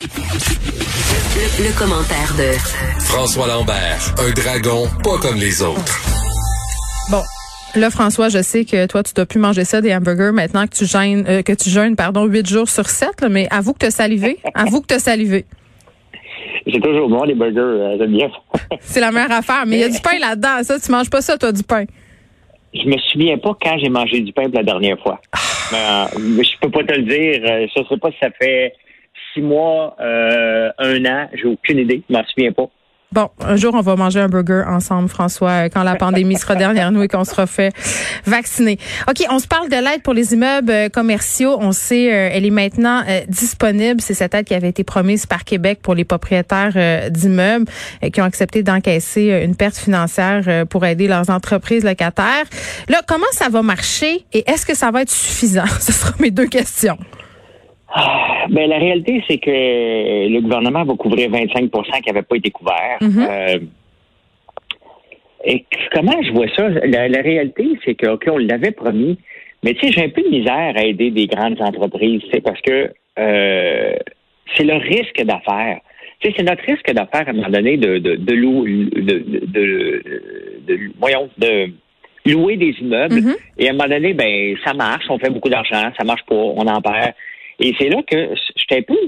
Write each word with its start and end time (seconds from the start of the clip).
Le, 0.00 1.68
le 1.68 1.78
commentaire 1.78 2.32
de 2.38 2.52
François 3.00 3.46
Lambert, 3.48 3.98
un 4.18 4.30
dragon 4.32 4.86
pas 5.04 5.18
comme 5.20 5.36
les 5.38 5.60
autres. 5.62 6.00
Bon. 7.10 7.20
Là, 7.78 7.90
François, 7.90 8.30
je 8.30 8.40
sais 8.40 8.64
que 8.64 8.86
toi, 8.86 9.02
tu 9.02 9.12
dois 9.12 9.26
plus 9.26 9.38
manger 9.38 9.64
ça, 9.64 9.82
des 9.82 9.94
hamburgers, 9.94 10.32
maintenant 10.32 10.66
que 10.66 10.74
tu 10.74 10.86
jeûnes, 10.86 11.26
euh, 11.28 11.42
que 11.42 11.52
tu 11.52 11.68
jeûnes, 11.68 11.96
pardon, 11.96 12.24
huit 12.24 12.46
jours 12.48 12.68
sur 12.70 12.88
sept, 12.88 13.20
là, 13.20 13.28
mais 13.28 13.46
avoue 13.50 13.74
que 13.74 13.80
tu 13.80 13.86
as 13.86 13.90
salivé. 13.90 14.38
avoue 14.54 14.80
que 14.80 14.86
tu 14.86 14.94
as 14.94 15.00
salivé. 15.00 15.44
C'est 16.72 16.80
toujours 16.80 17.10
bon, 17.10 17.22
les 17.24 17.34
burgers, 17.34 17.58
euh, 17.60 17.96
j'aime 17.98 18.16
bien. 18.16 18.30
C'est 18.80 19.00
la 19.00 19.12
meilleure 19.12 19.32
affaire. 19.32 19.64
Mais 19.66 19.76
il 19.76 19.80
y 19.80 19.84
a 19.84 19.88
du 19.90 20.00
pain 20.00 20.18
là-dedans. 20.18 20.62
Ça, 20.62 20.80
tu 20.80 20.90
manges 20.90 21.10
pas 21.10 21.20
ça, 21.20 21.36
toi, 21.36 21.52
du 21.52 21.62
pain. 21.62 21.84
Je 22.72 22.88
me 22.88 22.96
souviens 23.12 23.36
pas 23.36 23.54
quand 23.60 23.76
j'ai 23.78 23.90
mangé 23.90 24.20
du 24.20 24.32
pain 24.32 24.44
pour 24.44 24.54
la 24.60 24.62
dernière 24.64 24.98
fois. 25.00 25.20
Mais, 25.72 25.78
euh, 25.78 26.42
je 26.42 26.58
peux 26.62 26.70
pas 26.70 26.84
te 26.84 26.92
le 26.94 27.02
dire. 27.02 27.42
Euh, 27.44 27.66
Je 27.76 27.82
sais 27.86 27.98
pas 27.98 28.10
si 28.12 28.16
ça 28.22 28.30
fait 28.40 28.72
six 29.34 29.42
mois, 29.42 29.96
euh, 30.00 30.70
un 30.78 31.04
an. 31.04 31.28
J'ai 31.34 31.46
aucune 31.46 31.78
idée. 31.78 32.02
Je 32.08 32.14
m'en 32.14 32.24
souviens 32.24 32.52
pas. 32.52 32.68
Bon, 33.12 33.28
un 33.40 33.56
jour, 33.56 33.74
on 33.74 33.80
va 33.80 33.96
manger 33.96 34.20
un 34.20 34.28
burger 34.28 34.62
ensemble, 34.68 35.08
François, 35.08 35.64
euh, 35.64 35.68
quand 35.68 35.82
la 35.82 35.96
pandémie 35.96 36.36
sera 36.36 36.54
derrière 36.54 36.92
nous 36.92 37.02
et 37.02 37.08
qu'on 37.08 37.24
sera 37.24 37.48
fait 37.48 37.74
vacciner. 38.24 38.78
OK, 39.08 39.26
on 39.28 39.40
se 39.40 39.48
parle 39.48 39.68
de 39.68 39.74
l'aide 39.74 40.02
pour 40.04 40.14
les 40.14 40.32
immeubles 40.32 40.70
euh, 40.70 40.88
commerciaux. 40.88 41.56
On 41.58 41.72
sait, 41.72 42.04
elle 42.04 42.46
est 42.46 42.50
maintenant 42.50 43.02
disponible. 43.26 44.00
C'est 44.00 44.14
cette 44.14 44.32
aide 44.34 44.44
qui 44.44 44.54
avait 44.54 44.68
été 44.68 44.84
promise 44.84 45.26
par 45.26 45.42
Québec 45.42 45.80
pour 45.82 45.96
les 45.96 46.04
propriétaires 46.04 47.10
d'immeubles 47.10 47.66
qui 48.12 48.20
ont 48.20 48.24
accepté 48.24 48.62
d'encaisser 48.62 49.42
une 49.44 49.56
perte 49.56 49.76
financière 49.76 50.66
pour 50.68 50.86
aider 50.86 51.08
leurs 51.08 51.30
entreprises 51.30 51.84
locataires. 51.84 52.44
Là, 52.88 53.00
comment 53.08 53.26
ça 53.32 53.48
va 53.48 53.62
marcher 53.62 54.24
et 54.32 54.48
est-ce 54.48 54.64
que 54.64 54.76
ça 54.76 54.92
va 54.92 55.02
être 55.02 55.10
suffisant? 55.10 55.66
Ce 55.80 55.92
seront 55.92 56.14
mes 56.20 56.30
deux 56.30 56.46
questions. 56.46 56.98
Ben, 58.50 58.68
la 58.68 58.78
réalité, 58.78 59.22
c'est 59.28 59.38
que 59.38 59.50
le 60.28 60.40
gouvernement 60.40 60.84
va 60.84 60.94
couvrir 60.94 61.30
25% 61.30 62.00
qui 62.02 62.08
n'avaient 62.08 62.22
pas 62.22 62.36
été 62.36 62.50
couverts. 62.50 62.98
Euh, 63.28 63.58
et 65.44 65.64
comment 65.92 66.20
je 66.22 66.32
vois 66.32 66.46
ça? 66.56 66.68
La, 66.68 67.08
la 67.08 67.22
réalité, 67.22 67.66
c'est 67.84 67.94
que, 67.94 68.06
OK, 68.08 68.24
on 68.30 68.38
l'avait 68.38 68.72
promis, 68.72 69.18
mais 69.64 69.74
tu 69.74 69.86
sais, 69.86 69.92
j'ai 69.92 70.04
un 70.04 70.08
peu 70.10 70.22
de 70.22 70.28
misère 70.28 70.72
à 70.76 70.84
aider 70.84 71.10
des 71.10 71.26
grandes 71.26 71.60
entreprises, 71.60 72.22
parce 72.44 72.60
que 72.60 72.92
euh, 73.18 73.94
c'est 74.54 74.64
le 74.64 74.74
risque 74.74 75.22
d'affaires. 75.24 75.80
C'est 76.22 76.38
notre 76.42 76.62
risque 76.64 76.92
d'affaires 76.92 77.26
à 77.26 77.30
un 77.30 77.32
moment 77.32 77.48
donné 77.48 77.78
de, 77.78 77.96
de, 77.98 78.16
de, 78.16 78.34
lou- 78.34 78.66
de, 78.66 79.00
de, 79.00 79.18
de- 79.46 80.02
de- 80.66 80.90
voyons, 81.00 81.30
de 81.38 81.70
louer 82.26 82.56
des 82.58 82.74
immeubles. 82.78 83.14
Mhm. 83.22 83.34
Et 83.58 83.66
à 83.68 83.70
un 83.70 83.72
moment 83.72 83.88
donné, 83.88 84.12
ben, 84.12 84.54
ça 84.64 84.74
marche, 84.74 85.04
on 85.08 85.18
fait 85.18 85.30
beaucoup 85.30 85.48
d'argent, 85.48 85.90
ça 85.96 86.04
marche 86.04 86.24
pas, 86.28 86.34
on 86.34 86.66
en 86.66 86.80
perd. 86.82 87.14
Et 87.60 87.74
c'est 87.78 87.88
là 87.88 88.02
que 88.02 88.34
j'étais 88.56 88.78
un 88.78 88.82
peu, 88.82 88.98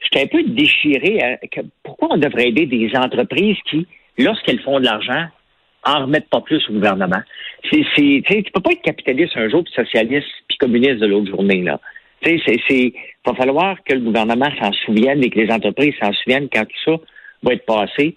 j'étais 0.00 0.24
un 0.24 0.28
peu 0.28 0.42
déchiré. 0.44 1.20
à- 1.20 1.36
que 1.48 1.60
pourquoi 1.82 2.08
on 2.12 2.16
devrait 2.18 2.48
aider 2.48 2.66
des 2.66 2.90
entreprises 2.96 3.56
qui, 3.68 3.86
lorsqu'elles 4.18 4.60
font 4.60 4.78
de 4.80 4.84
l'argent, 4.84 5.26
en 5.84 6.02
remettent 6.02 6.30
pas 6.30 6.40
plus 6.40 6.62
au 6.68 6.72
gouvernement? 6.74 7.22
C'est, 7.70 7.84
c'est, 7.96 8.22
tu 8.28 8.52
peux 8.52 8.60
pas 8.60 8.72
être 8.72 8.82
capitaliste 8.82 9.36
un 9.36 9.48
jour 9.48 9.64
puis 9.64 9.72
socialiste 9.74 10.28
puis 10.48 10.58
communiste 10.58 11.00
de 11.00 11.06
l'autre 11.06 11.30
journée, 11.30 11.62
là. 11.62 11.80
C'est, 12.24 12.40
c'est, 12.46 12.92
va 13.26 13.34
falloir 13.34 13.76
que 13.84 13.92
le 13.92 14.00
gouvernement 14.00 14.50
s'en 14.60 14.72
souvienne 14.72 15.22
et 15.22 15.30
que 15.30 15.38
les 15.38 15.50
entreprises 15.52 15.94
s'en 16.00 16.12
souviennent 16.12 16.48
quand 16.50 16.64
tout 16.64 16.80
ça 16.84 16.96
va 17.42 17.52
être 17.52 17.66
passé. 17.66 18.16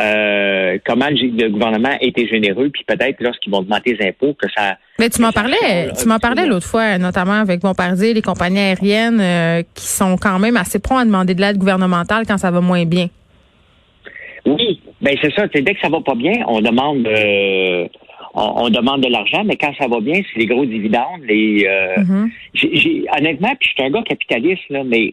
Euh, 0.00 0.78
comment 0.86 1.08
le, 1.10 1.48
gouvernement 1.48 1.88
a 1.88 2.04
été 2.04 2.28
généreux, 2.28 2.70
puis 2.70 2.84
peut-être 2.86 3.20
lorsqu'ils 3.20 3.50
vont 3.50 3.58
augmenter 3.58 3.96
les 3.98 4.08
impôts, 4.08 4.32
que 4.34 4.46
ça, 4.56 4.76
Mais 5.00 5.10
tu 5.10 5.20
m'en 5.20 5.32
parlais, 5.32 5.90
tu 5.98 6.06
m'en 6.06 6.14
un 6.14 6.18
parlais 6.20 6.46
l'autre 6.46 6.66
fois, 6.66 6.98
notamment 6.98 7.32
avec 7.32 7.60
Bombardier, 7.60 8.14
les 8.14 8.22
compagnies 8.22 8.60
aériennes 8.60 9.20
euh, 9.20 9.62
qui 9.74 9.86
sont 9.86 10.16
quand 10.16 10.38
même 10.38 10.56
assez 10.56 10.78
prompts 10.78 11.00
à 11.00 11.04
demander 11.04 11.34
de 11.34 11.40
l'aide 11.40 11.58
gouvernementale 11.58 12.26
quand 12.28 12.38
ça 12.38 12.52
va 12.52 12.60
moins 12.60 12.84
bien. 12.84 13.08
Oui, 14.46 14.80
ben 15.00 15.16
c'est 15.20 15.32
ça. 15.34 15.48
Dès 15.48 15.62
que 15.62 15.80
ça 15.80 15.88
va 15.88 16.00
pas 16.00 16.14
bien, 16.14 16.44
on 16.46 16.60
demande 16.60 17.04
euh, 17.06 17.88
on, 18.34 18.64
on 18.64 18.70
demande 18.70 19.02
de 19.02 19.08
l'argent, 19.08 19.42
mais 19.44 19.56
quand 19.56 19.72
ça 19.78 19.86
va 19.88 20.00
bien, 20.00 20.20
c'est 20.32 20.38
les 20.38 20.46
gros 20.46 20.64
dividendes. 20.64 21.22
Les 21.26 21.66
euh, 21.66 21.96
Mhm. 22.00 22.30
j'ai- 22.54 22.76
j'ai- 22.76 23.04
honnêtement, 23.18 23.54
puis 23.58 23.68
je 23.70 23.74
suis 23.74 23.82
un 23.84 23.90
gars 23.90 24.02
capitaliste 24.02 24.62
là, 24.70 24.82
mais 24.84 25.12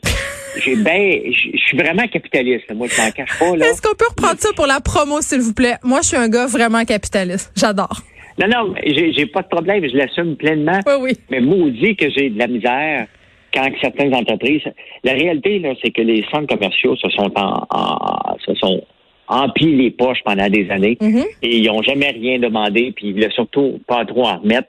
j'ai 0.64 0.76
ben, 0.76 1.22
je 1.26 1.58
suis 1.58 1.78
vraiment 1.78 2.08
capitaliste. 2.08 2.74
Moi, 2.74 2.88
je 2.90 3.02
m'en 3.02 3.12
cache 3.12 3.40
pas 3.40 3.56
là. 3.58 3.66
Est-ce 3.68 3.82
qu'on 3.82 3.96
peut 3.96 4.06
reprendre 4.10 4.40
ça 4.40 4.50
pour 4.56 4.68
la 4.68 4.80
promo, 4.82 5.22
s'il 5.22 5.42
vous 5.42 5.54
plaît? 5.54 5.76
Moi, 5.84 6.00
je 6.02 6.08
suis 6.10 6.18
un 6.18 6.30
gars 6.30 6.48
vraiment 6.48 6.84
capitaliste. 6.86 7.52
J'adore. 7.56 7.98
Non, 8.38 8.48
non, 8.48 8.74
j'ai 8.86 9.14
j'ai 9.14 9.26
pas 9.28 9.42
de 9.44 9.48
problème, 9.48 9.88
je 9.88 9.96
l'assume 9.96 10.36
pleinement. 10.36 10.80
Oui, 10.86 10.94
oui. 11.02 11.12
Mais 11.30 11.40
maudit 11.40 11.96
que 11.96 12.10
j'ai 12.10 12.30
de 12.30 12.38
la 12.38 12.48
misère 12.48 13.08
quand 13.54 13.70
que 13.72 13.80
certaines 13.80 14.14
entreprises. 14.14 14.64
La 15.06 15.14
réalité, 15.14 15.60
là, 15.60 15.70
c'est 15.82 15.92
que 15.92 16.02
les 16.02 16.22
centres 16.30 16.48
commerciaux 16.54 16.98
se 16.98 17.08
sont 17.12 17.32
en, 17.38 17.66
en- 17.70 18.38
se 18.46 18.54
sont 18.56 18.84
emplis 19.28 19.76
les 19.76 19.92
poches 19.92 20.20
pendant 20.24 20.50
des 20.50 20.70
années 20.70 20.98
Mhm. 21.02 21.24
et 21.42 21.58
ils 21.58 21.66
n'ont 21.68 21.82
jamais 21.82 22.10
rien 22.12 22.40
demandé, 22.40 22.94
puis 22.96 23.08
ils 23.08 23.14
voulaient 23.14 23.32
surtout 23.32 23.80
pas 23.88 24.06
trop 24.06 24.26
en 24.26 24.38
remettre. 24.40 24.68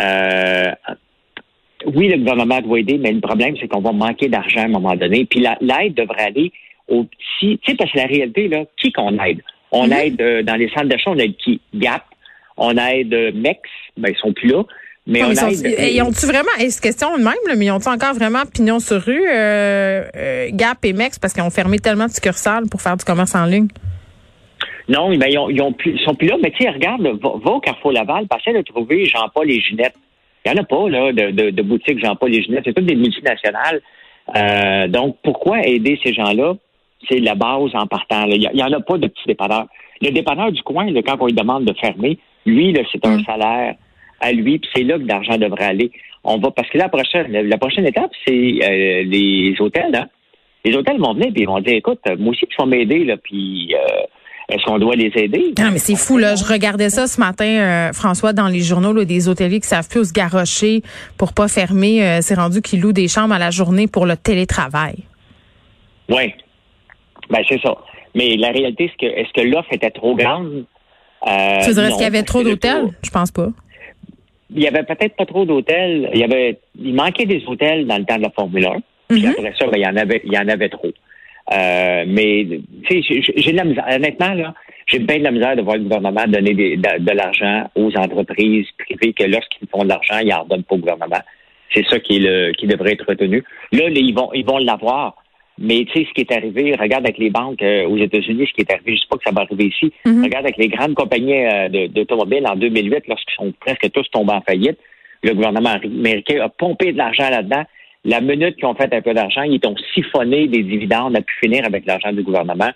Euh, 0.00 0.70
oui, 1.86 2.08
le 2.08 2.18
gouvernement 2.18 2.60
doit 2.60 2.80
aider, 2.80 2.98
mais 2.98 3.12
le 3.12 3.20
problème, 3.20 3.54
c'est 3.60 3.66
qu'on 3.68 3.80
va 3.80 3.92
manquer 3.92 4.28
d'argent 4.28 4.60
à 4.60 4.64
un 4.64 4.68
moment 4.68 4.94
donné. 4.94 5.24
Puis 5.24 5.40
la- 5.40 5.58
l'aide 5.60 5.94
devrait 5.94 6.24
aller 6.26 6.52
au 6.88 7.04
petit. 7.04 7.58
Tu 7.58 7.70
sais, 7.72 7.76
parce 7.76 7.90
que 7.92 7.98
la 7.98 8.06
réalité, 8.06 8.48
là, 8.48 8.64
qui 8.76 8.92
qu'on 8.92 9.18
aide? 9.24 9.40
On 9.72 9.86
Mhm. 9.86 9.92
aide 9.92 10.20
euh, 10.20 10.42
dans 10.42 10.54
les 10.56 10.68
centres 10.70 10.86
d'achat, 10.88 11.10
on 11.10 11.18
aide 11.18 11.36
qui? 11.36 11.60
Gap. 11.74 12.02
On 12.56 12.76
aide 12.76 13.12
euh, 13.14 13.32
Mex, 13.34 13.60
ben 13.96 14.12
ils 14.14 14.18
sont 14.18 14.32
plus 14.32 14.48
là. 14.48 14.62
Mais 15.06 15.20
Non, 15.20 15.30
on 15.30 15.34
sont- 15.34 15.48
aide. 15.48 15.66
et- 15.78 15.94
ils 15.94 16.02
ont-tu 16.02 16.26
vraiment, 16.26 16.52
et 16.60 16.70
c'est 16.70 16.80
question 16.80 17.16
de 17.16 17.22
même, 17.22 17.34
là, 17.48 17.54
mais 17.56 17.66
ils 17.66 17.70
ont-tu 17.72 17.88
encore 17.88 18.14
vraiment 18.14 18.42
pignon 18.52 18.78
sur 18.78 19.00
rue, 19.02 19.24
euh, 19.28 20.04
Gap 20.52 20.84
et 20.84 20.92
Mex, 20.92 21.18
parce 21.18 21.32
qu'ils 21.32 21.42
ont 21.42 21.50
fermé 21.50 21.78
tellement 21.80 22.06
de 22.06 22.12
succursales 22.12 22.68
pour 22.70 22.80
faire 22.80 22.96
du 22.96 23.04
commerce 23.04 23.34
en 23.34 23.44
ligne? 23.46 23.66
Non, 24.88 25.14
ben, 25.16 25.28
ils, 25.30 25.38
ont, 25.38 25.48
ils, 25.50 25.62
ont 25.62 25.72
plus, 25.72 25.92
ils 25.92 26.00
sont 26.00 26.14
plus 26.14 26.28
là. 26.28 26.36
Mais 26.42 26.50
tu 26.50 26.62
sais, 26.64 26.70
regarde, 26.70 27.02
va, 27.02 27.32
va 27.42 27.50
au 27.52 27.60
Carrefour 27.60 27.92
Laval, 27.92 28.26
essaie 28.38 28.56
de 28.56 28.62
trouver 28.62 29.04
Jean-Paul 29.06 29.50
et 29.50 29.60
Ginette. 29.60 29.94
Il 30.44 30.52
n'y 30.52 30.58
en 30.58 30.62
a 30.62 30.66
pas, 30.66 30.88
là, 30.88 31.12
de, 31.12 31.30
de, 31.30 31.50
de 31.50 31.62
boutiques 31.62 32.00
Jean-Paul 32.04 32.34
et 32.34 32.42
Ginette. 32.42 32.62
C'est 32.64 32.72
toutes 32.74 32.86
des 32.86 32.96
multinationales. 32.96 33.80
Euh, 34.36 34.88
donc, 34.88 35.16
pourquoi 35.22 35.60
aider 35.66 35.98
ces 36.02 36.12
gens-là? 36.12 36.54
C'est 37.08 37.18
la 37.20 37.34
base 37.34 37.70
en 37.74 37.86
partant. 37.86 38.26
là. 38.26 38.34
Il 38.36 38.50
n'y 38.54 38.62
en 38.62 38.72
a 38.72 38.80
pas 38.80 38.98
de 38.98 39.06
petits 39.08 39.26
dépanneurs. 39.26 39.66
Le 40.00 40.10
dépanneur 40.10 40.50
du 40.52 40.62
coin, 40.62 40.90
là, 40.90 41.00
quand 41.02 41.16
on 41.20 41.26
lui 41.26 41.32
demande 41.32 41.64
de 41.64 41.72
fermer, 41.74 42.18
lui, 42.46 42.76
c'est 42.90 43.04
un 43.06 43.18
Mm. 43.18 43.24
salaire 43.24 43.74
à 44.20 44.32
lui, 44.32 44.58
puis 44.58 44.70
c'est 44.74 44.82
là 44.84 44.98
que 44.98 45.04
l'argent 45.06 45.36
devrait 45.36 45.64
aller. 45.64 45.90
On 46.24 46.38
va 46.38 46.50
parce 46.52 46.68
que 46.70 46.78
la 46.78 46.88
prochaine, 46.88 47.30
la 47.32 47.58
prochaine 47.58 47.86
étape, 47.86 48.10
c'est 48.26 48.32
euh, 48.62 49.02
les 49.04 49.54
hôtels. 49.60 49.94
Hein? 49.94 50.06
Les 50.64 50.76
hôtels 50.76 50.98
vont 50.98 51.14
venir 51.14 51.32
puis 51.32 51.42
ils 51.42 51.48
vont 51.48 51.58
dire, 51.60 51.74
écoute, 51.74 52.00
moi 52.18 52.30
aussi, 52.30 52.46
tu 52.46 52.56
vas 52.56 52.66
m'aider, 52.66 53.04
là, 53.04 53.16
puis 53.16 53.74
euh, 53.74 54.02
est-ce 54.48 54.64
qu'on 54.64 54.78
doit 54.78 54.96
les 54.96 55.10
aider? 55.16 55.54
Non, 55.58 55.70
mais 55.72 55.78
c'est 55.78 55.96
fou, 55.96 56.18
là. 56.18 56.34
Je 56.34 56.44
regardais 56.44 56.90
ça 56.90 57.06
ce 57.06 57.20
matin, 57.20 57.44
euh, 57.46 57.92
François, 57.92 58.32
dans 58.32 58.48
les 58.48 58.60
journaux, 58.60 58.92
là, 58.92 59.04
des 59.04 59.28
hôteliers 59.28 59.60
qui 59.60 59.68
savent 59.68 59.88
plus 59.88 60.00
où 60.00 60.04
se 60.04 60.12
garrocher 60.12 60.82
pour 61.16 61.32
pas 61.32 61.48
fermer. 61.48 62.04
Euh, 62.04 62.18
c'est 62.22 62.34
rendu 62.34 62.60
qu'ils 62.60 62.80
louent 62.80 62.92
des 62.92 63.08
chambres 63.08 63.34
à 63.34 63.38
la 63.38 63.50
journée 63.50 63.86
pour 63.86 64.04
le 64.06 64.16
télétravail. 64.16 64.96
Oui. 66.08 66.34
Ben, 67.30 67.40
c'est 67.48 67.60
ça. 67.62 67.74
Mais 68.14 68.36
la 68.36 68.50
réalité, 68.50 68.90
c'est 68.90 69.06
que 69.06 69.12
est-ce 69.12 69.32
que 69.32 69.46
l'offre 69.46 69.72
était 69.72 69.90
trop 69.90 70.14
grande? 70.14 70.64
Euh, 71.26 71.60
tu 71.64 71.72
dirais 71.72 71.88
non, 71.88 71.94
qu'il 71.94 72.02
y 72.02 72.06
avait 72.06 72.24
trop 72.24 72.42
d'hôtels? 72.42 72.88
Je 73.02 73.10
pense 73.10 73.30
pas. 73.30 73.48
Il 74.54 74.60
y 74.62 74.68
avait 74.68 74.82
peut-être 74.82 75.16
pas 75.16 75.24
trop 75.24 75.46
d'hôtels. 75.46 76.10
Il 76.12 76.20
y 76.20 76.24
avait, 76.24 76.58
il 76.78 76.94
manquait 76.94 77.24
des 77.24 77.42
hôtels 77.46 77.86
dans 77.86 77.96
le 77.96 78.04
temps 78.04 78.16
de 78.18 78.22
la 78.22 78.30
Formule 78.30 78.66
1. 78.66 78.70
Puis 79.08 79.22
Mhm. 79.24 79.30
après 79.38 79.54
ça, 79.58 79.66
ben, 79.66 79.76
il 79.78 79.82
y 79.82 79.86
en 79.86 79.96
avait, 79.96 80.20
il 80.26 80.32
y 80.32 80.38
en 80.38 80.48
avait 80.48 80.68
trop. 80.68 80.91
Euh, 81.52 82.04
mais, 82.06 82.46
tu 82.88 83.02
sais, 83.02 83.22
j'ai- 83.36 83.52
de 83.52 83.56
la 83.56 83.64
misère. 83.64 83.84
Honnêtement, 83.90 84.34
là, 84.34 84.54
j'ai 84.86 84.98
bien 85.00 85.18
de 85.18 85.24
la 85.24 85.30
misère 85.32 85.56
de 85.56 85.62
voir 85.62 85.76
le 85.76 85.82
gouvernement 85.82 86.24
donner 86.26 86.54
des- 86.54 86.76
de, 86.76 86.98
de 87.04 87.10
l'argent 87.12 87.68
aux 87.74 87.90
entreprises 87.96 88.66
privées 88.78 89.12
que 89.12 89.24
lorsqu'ils 89.24 89.68
font 89.68 89.82
de 89.84 89.88
l'argent, 89.88 90.18
ils 90.24 90.32
en 90.32 90.44
donnent 90.44 90.62
pas 90.64 90.74
au 90.76 90.78
gouvernement. 90.78 91.20
C'est 91.74 91.86
ça 91.88 91.98
qui 91.98 92.16
est 92.16 92.20
le, 92.20 92.52
qui 92.52 92.66
devrait 92.66 92.92
être 92.92 93.06
retenu. 93.08 93.42
Là, 93.72 93.88
là, 93.88 93.94
ils 93.96 94.14
vont, 94.14 94.30
ils 94.34 94.44
vont 94.44 94.58
l'avoir. 94.58 95.16
Mais 95.58 95.84
tu 95.84 95.92
sais, 96.00 96.06
ce 96.08 96.12
qui 96.14 96.22
est 96.22 96.32
arrivé, 96.32 96.74
regarde 96.78 97.04
avec 97.04 97.18
les 97.18 97.28
banques 97.30 97.62
euh, 97.62 97.86
aux 97.86 97.98
États-Unis, 97.98 98.46
ce 98.48 98.52
qui 98.54 98.62
est 98.62 98.72
arrivé, 98.72 98.94
je 98.96 99.00
sais 99.00 99.06
pas 99.10 99.16
que 99.18 99.24
ça 99.24 99.32
va 99.32 99.42
arriver 99.42 99.66
ici. 99.66 99.92
Mhm. 100.06 100.24
Regarde 100.24 100.44
avec 100.46 100.56
les 100.56 100.68
grandes 100.68 100.94
compagnies 100.94 101.44
euh, 101.46 101.88
d'automobiles 101.88 102.46
en 102.46 102.56
2008, 102.56 103.04
lorsqu'ils 103.08 103.34
sont 103.34 103.52
presque 103.60 103.90
tous 103.92 104.08
tombés 104.10 104.32
en 104.32 104.40
faillite, 104.40 104.78
le 105.22 105.34
gouvernement 105.34 105.70
américain 105.84 106.40
a 106.42 106.48
pompé 106.48 106.92
de 106.92 106.98
l'argent 106.98 107.28
là-dedans. 107.28 107.64
La 108.04 108.20
minute 108.20 108.56
qu'ils 108.56 108.66
ont 108.66 108.74
fait 108.74 108.92
un 108.92 109.00
peu 109.00 109.14
d'argent, 109.14 109.42
ils 109.42 109.60
ont 109.66 109.76
siphonné 109.94 110.48
des 110.48 110.62
dividendes, 110.62 111.16
a 111.16 111.20
pu 111.20 111.34
finir 111.40 111.64
avec 111.64 111.86
l'argent 111.86 112.12
du 112.12 112.22
gouvernement. 112.22 112.70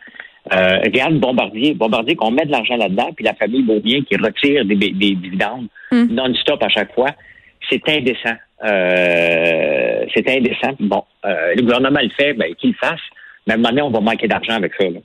Euh, 0.52 0.78
regarde 0.84 1.14
Bombardier. 1.18 1.74
Bombardier, 1.74 2.14
qu'on 2.14 2.30
met 2.30 2.44
de 2.46 2.52
l'argent 2.52 2.76
là-dedans, 2.76 3.10
puis 3.16 3.24
la 3.24 3.34
famille 3.34 3.62
Beaubien 3.62 4.02
qui 4.02 4.16
retire 4.16 4.64
des, 4.64 4.76
des 4.76 5.14
dividendes 5.14 5.66
Mm. 5.92 6.14
non-stop 6.14 6.62
à 6.62 6.68
chaque 6.68 6.92
fois. 6.94 7.10
C'est 7.68 7.82
indécent. 7.88 8.34
Euh, 8.64 10.04
c'est 10.14 10.28
indécent. 10.28 10.74
Bon, 10.80 11.04
euh, 11.24 11.54
le 11.54 11.62
gouvernement 11.62 12.00
le 12.02 12.10
fait, 12.10 12.32
ben, 12.34 12.54
qu'il 12.54 12.70
le 12.70 12.76
fasse. 12.76 13.00
Mais 13.46 13.52
à 13.52 13.56
un 13.56 13.58
moment 13.58 13.68
donné, 13.70 13.82
on 13.82 13.90
va 13.90 14.00
manquer 14.00 14.28
d'argent 14.28 14.54
avec 14.54 14.72
ça. 14.78 14.84
là. 14.88 14.98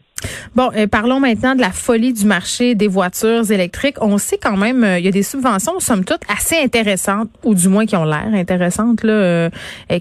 Bon, 0.55 0.69
euh, 0.75 0.87
parlons 0.87 1.19
maintenant 1.19 1.55
de 1.55 1.61
la 1.61 1.71
folie 1.71 2.13
du 2.13 2.25
marché 2.25 2.75
des 2.75 2.87
voitures 2.87 3.49
électriques. 3.51 3.97
On 4.01 4.17
sait 4.17 4.37
quand 4.37 4.57
même, 4.57 4.83
euh, 4.83 4.99
il 4.99 5.05
y 5.05 5.07
a 5.07 5.11
des 5.11 5.23
subventions, 5.23 5.79
somme 5.79 6.03
toute, 6.03 6.21
assez 6.27 6.57
intéressantes, 6.57 7.29
ou 7.43 7.55
du 7.55 7.67
moins 7.67 7.85
qui 7.85 7.95
ont 7.95 8.05
l'air 8.05 8.29
intéressantes, 8.33 9.03
là, 9.03 9.13
euh, 9.13 9.49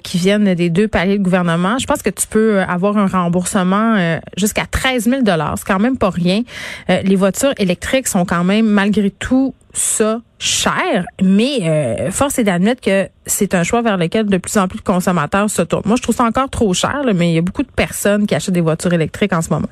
qui 0.03 0.19
viennent 0.19 0.55
des 0.55 0.71
deux 0.71 0.89
paliers 0.89 1.19
de 1.19 1.23
gouvernement. 1.23 1.79
Je 1.79 1.87
pense 1.87 2.03
que 2.03 2.11
tu 2.11 2.27
peux 2.27 2.61
avoir 2.61 2.97
un 2.97 3.07
remboursement 3.07 4.19
jusqu'à 4.37 4.67
13 4.67 5.05
000 5.05 5.23
C'est 5.25 5.65
quand 5.67 5.79
même 5.79 5.97
pas 5.97 6.11
rien. 6.11 6.43
les 6.89 7.17
voitures 7.17 7.53
électriques 7.59 8.09
sont 8.09 8.25
quand 8.25 8.45
même, 8.45 8.67
malgré 8.67 9.11
tout, 9.11 9.55
ça 9.73 10.21
cher, 10.39 11.05
mais 11.23 12.11
force 12.11 12.39
est 12.39 12.45
d'admettre 12.45 12.81
que 12.81 13.09
c'est 13.27 13.55
un 13.55 13.63
choix 13.63 13.83
vers 13.83 13.97
lequel 13.97 14.27
de 14.27 14.39
plus 14.39 14.57
en 14.57 14.69
plus 14.69 14.79
de 14.79 14.85
consommateurs 14.85 15.51
se 15.51 15.63
tournent. 15.63 15.83
Moi, 15.87 15.97
je 15.97 16.03
trouve 16.03 16.15
ça 16.15 16.25
encore 16.25 16.51
trop 16.51 16.73
cher, 16.75 17.03
mais 17.15 17.31
il 17.31 17.35
y 17.35 17.39
a 17.39 17.43
beaucoup 17.43 17.63
de 17.63 17.71
personnes 17.71 18.27
qui 18.27 18.35
achètent 18.35 18.55
des 18.55 18.61
voitures 18.61 18.93
électriques 18.93 19.33
en 19.33 19.43
ce 19.43 19.51
moment. 19.51 19.69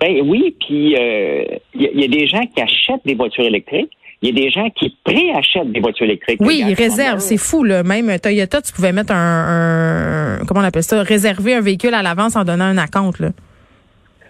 Ben 0.00 0.20
oui, 0.24 0.54
puis 0.60 0.90
il 0.90 0.96
euh, 0.96 1.44
y, 1.74 2.04
a 2.04 2.08
des 2.08 2.26
gens 2.26 2.42
qui 2.54 2.60
achètent 2.60 3.04
des 3.04 3.14
voitures 3.14 3.44
électriques. 3.44 3.90
Il 4.22 4.30
y 4.30 4.32
a 4.32 4.44
des 4.44 4.50
gens 4.50 4.68
qui 4.70 4.96
préachètent 5.04 5.72
des 5.72 5.80
voitures 5.80 6.06
électriques. 6.06 6.40
Oui, 6.40 6.62
ils 6.66 6.74
réservent, 6.74 7.20
c'est 7.20 7.36
fou 7.36 7.64
là. 7.64 7.82
Même 7.82 8.18
Toyota, 8.18 8.62
tu 8.62 8.72
pouvais 8.72 8.92
mettre 8.92 9.12
un, 9.14 10.38
comment 10.46 10.60
on 10.60 10.64
appelle 10.64 10.82
ça, 10.82 11.02
réserver 11.02 11.54
un 11.54 11.60
véhicule 11.60 11.94
à 11.94 12.02
l'avance 12.02 12.34
en 12.34 12.44
donnant 12.44 12.64
un 12.64 12.78
acompte 12.78 13.20
là. 13.20 13.30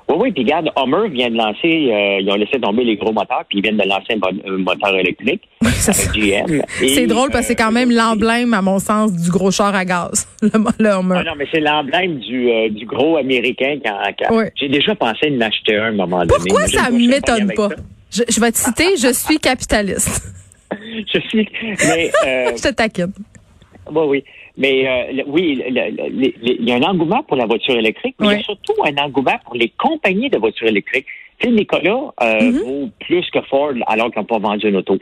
Oui, 0.09 0.17
oui, 0.21 0.33
puis 0.33 0.45
regarde, 0.45 0.71
Homer 0.77 1.09
vient 1.09 1.31
de 1.31 1.37
lancer, 1.37 1.91
euh, 1.93 2.21
ils 2.21 2.31
ont 2.31 2.37
laissé 2.37 2.61
tomber 2.61 2.85
les 2.85 2.97
gros 2.97 3.13
moteurs, 3.13 3.45
puis 3.49 3.59
ils 3.59 3.63
viennent 3.63 3.77
de 3.77 3.89
lancer 3.89 4.15
un, 4.15 4.57
moteur 4.59 4.95
électrique. 4.97 5.43
C'est 5.63 7.07
drôle 7.07 7.31
parce 7.31 7.43
que 7.43 7.49
c'est 7.49 7.57
quand 7.57 7.73
même 7.73 7.91
euh, 7.91 7.97
l'emblème, 7.97 8.55
à 8.55 8.63
mon 8.63 8.79
sens, 8.79 9.13
du 9.13 9.31
gros 9.31 9.51
char 9.51 9.75
à 9.75 9.85
gaz, 9.85 10.29
le, 10.43 10.91
Homer. 10.91 11.17
Ah 11.19 11.25
non, 11.25 11.33
mais 11.37 11.47
c'est 11.53 11.61
l'emblème 11.61 12.19
du, 12.19 12.51
euh, 12.51 12.69
du 12.71 12.87
gros 12.87 13.17
américain. 13.17 13.79
Quand, 13.85 14.45
J'ai 14.55 14.69
déjà 14.69 14.95
pensé 14.95 15.31
de 15.31 15.37
m'acheter 15.37 15.77
un 15.77 15.85
à 15.85 15.87
un 15.89 15.93
moment 15.93 16.25
donné. 16.25 16.45
Pourquoi 16.49 16.67
ça 16.67 16.91
ne 16.91 17.09
m'étonne 17.09 17.53
pas? 17.55 17.69
Je, 18.11 18.23
je, 18.29 18.41
vais 18.41 18.53
te 18.53 18.59
citer, 18.59 18.97
je 18.97 19.13
suis 19.13 19.39
capitaliste. 19.39 20.33
je 20.73 21.19
suis, 21.29 21.49
mais... 21.63 22.11
je 22.57 22.63
te 22.63 22.73
taquine. 22.73 23.13
Oui, 23.91 24.03
oui. 24.07 24.25
Mais 24.59 24.89
euh, 24.89 25.23
oui, 25.27 25.63
il 25.69 26.69
y 26.69 26.73
a 26.73 26.77
un 26.77 26.83
engouement 26.83 27.23
pour 27.25 27.37
la 27.37 27.45
voiture 27.45 27.77
électrique, 27.77 28.17
mais 28.21 28.27
il 28.29 28.33
y 28.33 28.41
a 28.41 28.43
surtout 28.43 28.75
un 28.85 29.05
engouement 29.05 29.39
pour 29.45 29.55
les 29.55 29.71
compagnies 29.77 30.31
de 30.31 30.39
voitures 30.39 30.69
électriques. 30.69 31.07
Tu 31.39 31.49
sais, 31.49 31.55
Nicolas 31.55 32.15
euh, 32.23 32.41
mm-hmm. 32.41 32.65
vaut 32.65 32.91
plus 33.01 33.29
que 33.31 33.43
Ford 33.43 33.73
alors 33.87 34.11
qu'ils 34.11 34.21
n'ont 34.21 34.27
pas 34.27 34.39
vendu 34.39 34.69
une 34.69 34.77
auto. 34.77 34.95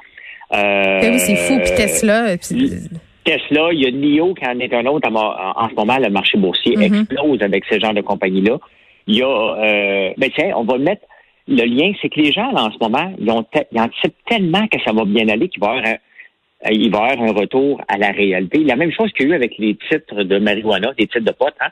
Euh, 0.53 1.01
ben 1.01 1.13
oui, 1.13 1.19
c'est 1.21 1.37
fou. 1.37 1.59
Puis 1.61 1.75
Tesla. 1.77 2.37
Tesla, 2.37 3.73
il 3.73 3.81
y 3.81 3.87
a 3.87 3.91
NIO 3.91 4.35
qui 4.35 4.47
en 4.47 4.59
est 4.59 4.75
un 4.75 4.87
autre. 4.87 5.09
En, 5.09 5.69
ce 5.69 5.75
moment, 5.75 5.99
le 5.99 6.11
marché 6.11 6.37
boursier 6.37 6.77
mm-hmm. 6.77 7.03
explose 7.03 7.43
avec 7.43 7.65
ce 7.71 7.79
genre 7.79 7.95
de 7.95 8.01
compagnie-là. 8.01 8.59
Il 9.07 9.17
y 9.17 9.23
a, 9.23 9.27
euh, 9.27 10.11
ben 10.17 10.31
tiens, 10.35 10.53
on 10.57 10.65
va 10.65 10.79
mettre 10.79 11.03
le 11.47 11.65
lien, 11.65 11.93
c'est 12.01 12.09
que 12.09 12.21
les 12.21 12.33
gens, 12.33 12.51
en 12.55 12.71
ce 12.71 12.79
moment, 12.81 13.13
ils, 13.19 13.31
ont 13.31 13.45
ils 13.71 13.81
anticipent 13.81 14.17
tellement 14.27 14.67
que 14.67 14.79
ça 14.85 14.93
va 14.93 15.05
bien 15.05 15.29
aller 15.29 15.49
qu'il 15.49 15.61
va 15.61 15.75
y 15.75 15.79
avoir 15.79 15.87
un, 15.87 15.93
euh, 15.93 15.97
il 16.71 16.91
va 16.91 17.09
y 17.09 17.13
avoir 17.13 17.29
un 17.29 17.33
retour 17.33 17.81
à 17.89 17.99
la 17.99 18.11
réalité. 18.11 18.59
La 18.65 18.77
même 18.77 18.93
chose 18.93 19.13
qu'il 19.13 19.29
y 19.29 19.31
a 19.31 19.33
eu 19.33 19.37
avec 19.37 19.59
les 19.59 19.77
titres 19.91 20.23
de 20.23 20.39
marijuana, 20.39 20.93
des 20.99 21.07
titres 21.07 21.25
de 21.25 21.33
potes. 21.33 21.55
Hein? 21.61 21.69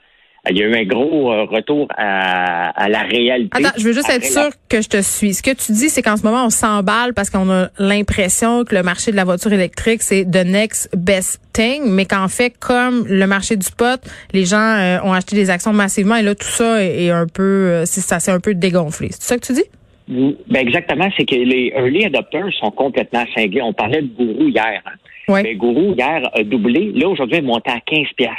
Il 0.51 0.59
y 0.59 0.63
a 0.65 0.67
eu 0.67 0.75
un 0.75 0.85
gros 0.85 1.33
euh, 1.33 1.45
retour 1.45 1.87
à, 1.97 2.89
la 2.89 3.03
réalité. 3.03 3.65
Attends, 3.65 3.79
je 3.79 3.85
veux 3.85 3.93
juste 3.93 4.11
être 4.11 4.25
sûr 4.25 4.51
que 4.69 4.83
je 4.83 4.89
te 4.89 5.01
suis. 5.01 5.35
Ce 5.35 5.43
que 5.43 5.53
tu 5.53 5.71
dis, 5.71 5.89
c'est 5.89 6.03
qu'en 6.03 6.17
ce 6.17 6.25
moment, 6.25 6.45
on 6.45 6.51
s'emballe 6.51 7.15
parce 7.15 7.31
qu'on 7.31 7.49
a 7.49 7.69
l'impression 7.79 8.65
que 8.65 8.75
le 8.75 8.83
marché 8.83 9.13
de 9.13 9.17
la 9.17 9.23
voiture 9.23 9.53
électrique, 9.53 10.03
c'est 10.03 10.25
the 10.25 10.45
next 10.45 10.91
best 10.97 11.41
thing, 11.53 11.85
mais 11.87 12.07
qu'en 12.07 12.27
fait, 12.27 12.55
comme 12.59 13.07
le 13.07 13.27
marché 13.29 13.57
du 13.57 13.71
pot, 13.71 14.01
les 14.33 14.45
gens 14.45 14.59
euh, 14.59 14.99
ont 15.05 15.13
acheté 15.13 15.37
des 15.37 15.49
actions 15.49 15.73
massivement 15.73 16.17
et 16.17 16.23
là, 16.23 16.35
tout 16.35 16.49
ça 16.49 16.83
est, 16.83 17.11
un 17.11 17.29
peu, 17.29 17.85
ça 17.87 18.19
s'est 18.19 18.33
un 18.33 18.41
peu 18.41 18.55
dégonflé. 18.55 19.11
C'est 19.13 19.23
ça 19.23 19.39
que 19.39 19.47
tu 19.47 19.53
dis? 19.53 19.65
Ben 20.09 20.37
exactement, 20.57 21.09
c'est 21.17 21.25
que 21.25 21.35
les 21.35 21.73
early 21.77 22.05
adopters 22.05 22.53
sont 22.59 22.71
complètement 22.71 23.25
cinglés. 23.35 23.63
On 23.63 23.73
parlait 23.73 24.03
de 24.03 24.09
Gourou 24.09 24.49
hier. 24.49 24.83
Hein? 24.85 24.93
Oui. 25.29 25.43
Ben, 25.43 25.57
Gourou 25.57 25.95
hier 25.97 26.29
a 26.33 26.43
doublé. 26.43 26.93
Là, 26.95 27.09
aujourd'hui, 27.09 27.39
il 27.39 27.45
est 27.45 27.47
monté 27.47 27.71
à 27.71 27.81
15 27.81 28.07
piastres. 28.17 28.37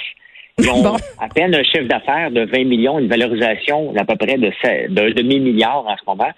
Ils 0.60 0.69
ont 0.69 0.95
à 1.19 1.27
peine 1.33 1.56
un 1.56 1.63
chiffre 1.63 1.88
d'affaires 1.88 2.31
de 2.31 2.45
20 2.45 2.65
millions, 2.65 3.00
une 3.00 3.07
valorisation 3.07 3.94
d'à 3.94 4.06
peu 4.06 4.15
près 4.15 4.38
de, 4.38 4.51
de 4.89 5.13
demi-milliard 5.13 5.86
en 5.88 5.95
ce 5.98 6.04
moment. 6.06 6.31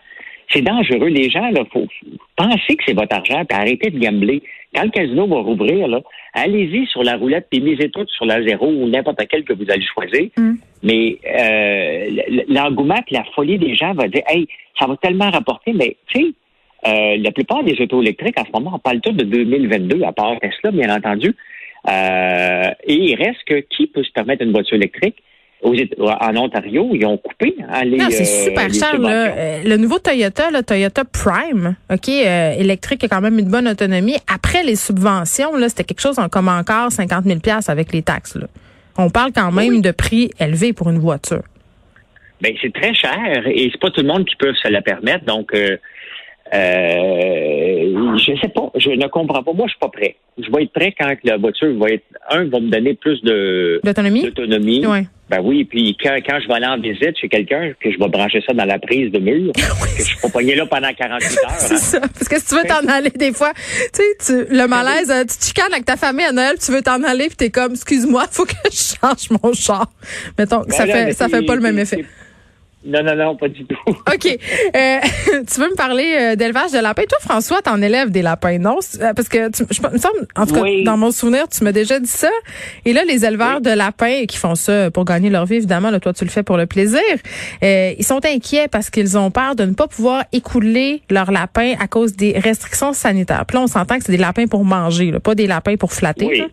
C'est 0.49 0.61
dangereux. 0.61 1.07
Les 1.07 1.29
gens, 1.29 1.47
il 1.47 1.57
faut 1.71 1.87
penser 2.35 2.75
que 2.75 2.83
c'est 2.85 2.93
votre 2.93 3.15
argent, 3.15 3.43
puis 3.45 3.57
arrêtez 3.57 3.89
de 3.89 3.99
gambler. 3.99 4.41
Quand 4.73 4.83
le 4.83 4.89
casino 4.89 5.27
va 5.27 5.37
rouvrir, 5.37 5.87
là, 5.87 6.01
allez-y 6.33 6.85
sur 6.87 7.03
la 7.03 7.15
roulette, 7.15 7.47
puis 7.49 7.61
misez 7.61 7.89
tout 7.89 8.05
sur 8.07 8.25
la 8.25 8.43
zéro 8.43 8.67
ou 8.67 8.87
n'importe 8.87 9.21
quel 9.29 9.43
que 9.43 9.53
vous 9.53 9.65
allez 9.69 9.85
choisir. 9.85 10.29
Mm. 10.37 10.53
Mais 10.83 11.17
euh, 11.25 12.43
l'engouement 12.47 13.01
et 13.07 13.13
la 13.13 13.23
folie 13.35 13.57
des 13.57 13.75
gens 13.75 13.93
va 13.93 14.07
dire 14.07 14.23
Hey, 14.27 14.47
ça 14.79 14.85
va 14.87 14.97
tellement 14.97 15.29
rapporter, 15.29 15.73
mais 15.73 15.97
tu 16.07 16.19
sais, 16.19 16.33
euh, 16.87 17.17
la 17.17 17.31
plupart 17.31 17.63
des 17.63 17.79
autos 17.81 18.01
électriques 18.01 18.39
en 18.39 18.45
ce 18.45 18.51
moment, 18.51 18.73
on 18.75 18.79
parle 18.79 19.01
tout 19.01 19.11
de 19.11 19.23
2022, 19.23 20.03
à 20.03 20.11
part 20.11 20.39
Tesla, 20.39 20.71
bien 20.71 20.93
entendu. 20.95 21.35
Euh, 21.89 22.69
et 22.83 22.93
il 22.93 23.15
reste 23.15 23.43
que 23.45 23.59
qui 23.59 23.87
peut 23.87 24.03
se 24.03 24.11
permettre 24.11 24.43
une 24.43 24.51
voiture 24.51 24.75
électrique? 24.75 25.15
En 25.65 26.37
Ontario, 26.37 26.89
ils 26.93 27.05
ont 27.05 27.17
coupé 27.17 27.55
hein, 27.67 27.83
les. 27.83 27.97
Non, 27.97 28.07
c'est 28.09 28.21
euh, 28.21 28.45
super 28.45 28.73
cher. 28.73 28.99
Là. 28.99 29.63
Le 29.63 29.77
nouveau 29.77 29.99
Toyota, 29.99 30.51
le 30.51 30.63
Toyota 30.63 31.03
Prime, 31.05 31.75
ok, 31.91 32.07
électrique 32.09 33.03
a 33.03 33.07
quand 33.07 33.21
même 33.21 33.39
une 33.39 33.49
bonne 33.49 33.67
autonomie. 33.67 34.15
Après 34.33 34.63
les 34.63 34.75
subventions, 34.75 35.55
là, 35.57 35.69
c'était 35.69 35.83
quelque 35.83 36.01
chose 36.01 36.19
comme 36.31 36.47
encore 36.47 36.91
50 36.91 37.25
000 37.25 37.39
avec 37.67 37.91
les 37.93 38.01
taxes. 38.01 38.35
Là. 38.35 38.47
On 38.97 39.09
parle 39.09 39.31
quand 39.33 39.51
même 39.51 39.81
de 39.81 39.91
prix 39.91 40.29
élevés 40.39 40.73
pour 40.73 40.89
une 40.89 40.99
voiture. 40.99 41.43
Ben 42.41 42.53
c'est 42.61 42.73
très 42.73 42.93
cher 42.93 43.47
et 43.47 43.69
c'est 43.71 43.79
pas 43.79 43.91
tout 43.91 44.01
le 44.01 44.07
monde 44.07 44.25
qui 44.25 44.35
peut 44.35 44.53
se 44.53 44.67
la 44.67 44.81
permettre. 44.81 45.25
Donc, 45.25 45.53
euh, 45.53 45.77
euh, 46.55 48.17
je 48.17 48.39
sais 48.41 48.47
pas, 48.47 48.71
je 48.75 48.89
ne 48.91 49.07
comprends 49.07 49.43
pas. 49.43 49.53
Moi, 49.53 49.65
je 49.67 49.71
suis 49.71 49.79
pas 49.79 49.89
prêt. 49.89 50.15
Je 50.37 50.51
vais 50.51 50.63
être 50.63 50.73
prêt 50.73 50.93
quand 50.97 51.13
la 51.23 51.37
voiture 51.37 51.73
va 51.77 51.89
être 51.89 52.05
un 52.29 52.45
va 52.45 52.59
me 52.59 52.69
donner 52.69 52.93
plus 52.93 53.21
de 53.23 53.79
d'autonomie? 53.83 54.23
D'autonomie. 54.23 54.85
Ben 55.27 55.39
oui, 55.43 55.65
puis 55.65 55.97
quand, 55.99 56.15
quand 56.27 56.39
je 56.39 56.47
vais 56.47 56.53
aller 56.53 56.67
en 56.67 56.79
visite 56.79 57.17
chez 57.19 57.27
quelqu'un, 57.27 57.71
que 57.79 57.91
je 57.91 57.97
vais 57.97 58.07
brancher 58.09 58.43
ça 58.45 58.53
dans 58.53 58.65
la 58.65 58.77
prise 58.77 59.11
de 59.11 59.17
mur, 59.17 59.51
que 59.97 60.03
je 60.03 60.21
vais 60.21 60.31
pogner 60.31 60.55
là 60.55 60.67
pendant 60.67 60.93
48 60.93 61.39
heures. 61.39 61.51
C'est 61.57 61.73
hein. 61.73 61.77
ça. 61.77 61.99
Parce 61.99 62.27
que 62.27 62.39
si 62.39 62.45
tu 62.45 62.55
veux 62.55 62.67
t'en 62.67 62.87
aller 62.87 63.09
des 63.09 63.33
fois, 63.33 63.51
tu 63.91 64.01
sais, 64.19 64.45
le 64.49 64.67
malaise, 64.67 65.09
euh, 65.09 65.21
tu 65.21 65.37
te 65.37 65.45
chicanes 65.45 65.73
avec 65.73 65.85
ta 65.85 65.97
famille 65.97 66.25
à 66.25 66.31
Noël, 66.31 66.57
tu 66.63 66.71
veux 66.71 66.83
t'en 66.83 67.01
aller, 67.03 67.27
puis 67.27 67.37
t'es 67.37 67.49
comme, 67.49 67.71
excuse-moi, 67.71 68.25
faut 68.31 68.45
que 68.45 68.53
je 68.65 68.95
change 69.01 69.31
mon 69.41 69.51
char. 69.53 69.87
Mettons, 70.37 70.61
ben 70.61 70.71
ça 70.71 70.85
fait, 70.85 71.13
ça 71.13 71.27
fait 71.27 71.41
pas 71.41 71.55
le 71.55 71.61
même 71.61 71.79
effet. 71.79 72.05
Non, 72.85 73.01
non, 73.03 73.15
non, 73.15 73.35
pas 73.35 73.47
du 73.47 73.65
tout. 73.65 73.75
OK. 73.87 74.25
Euh, 74.27 74.99
tu 75.25 75.59
veux 75.59 75.69
me 75.69 75.75
parler 75.75 76.15
euh, 76.17 76.35
d'élevage 76.35 76.71
de 76.71 76.77
lapins? 76.77 77.03
Toi, 77.09 77.17
François, 77.19 77.61
t'en 77.61 77.81
élèves 77.81 78.11
des 78.11 78.21
lapins, 78.21 78.59
non? 78.59 78.77
Euh, 79.01 79.13
parce 79.13 79.27
que, 79.27 79.49
tu, 79.49 79.63
je 79.71 79.81
me 79.81 79.97
semble, 79.97 80.27
en 80.35 80.45
tout 80.45 80.53
cas, 80.53 80.61
dans 80.83 80.97
mon 80.97 81.11
souvenir, 81.11 81.47
tu 81.47 81.63
m'as 81.63 81.71
déjà 81.71 81.99
dit 81.99 82.07
ça. 82.07 82.29
Et 82.85 82.93
là, 82.93 83.03
les 83.03 83.25
éleveurs 83.25 83.59
de 83.61 83.71
lapins 83.71 84.25
qui 84.27 84.37
font 84.37 84.55
ça 84.55 84.91
pour 84.91 85.05
gagner 85.05 85.29
leur 85.29 85.45
vie, 85.45 85.55
évidemment, 85.55 85.89
là, 85.89 85.99
toi, 85.99 86.13
tu 86.13 86.25
le 86.25 86.29
fais 86.29 86.43
pour 86.43 86.57
le 86.57 86.67
plaisir, 86.67 87.01
ils 87.61 88.05
sont 88.05 88.23
inquiets 88.25 88.67
parce 88.67 88.89
qu'ils 88.89 89.17
ont 89.17 89.31
peur 89.31 89.55
de 89.55 89.63
ne 89.65 89.73
pas 89.73 89.87
pouvoir 89.87 90.23
écouler 90.31 91.01
leurs 91.09 91.31
lapins 91.31 91.73
à 91.79 91.87
cause 91.87 92.15
des 92.15 92.37
restrictions 92.37 92.93
sanitaires. 92.93 93.45
Puis 93.47 93.57
là, 93.57 93.63
on 93.63 93.67
s'entend 93.67 93.97
que 93.97 94.03
c'est 94.05 94.11
des 94.11 94.17
lapins 94.17 94.47
pour 94.47 94.63
manger, 94.63 95.11
là, 95.11 95.19
pas 95.19 95.35
des 95.35 95.47
lapins 95.47 95.75
pour 95.75 95.91
flatter. 95.91 96.27
Oui. 96.27 96.43